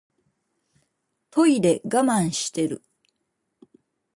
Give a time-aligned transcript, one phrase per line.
[1.29, 2.81] トイレ我慢してる